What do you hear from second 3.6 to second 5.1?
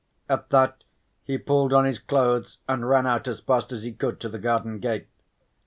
as he could to the garden gate.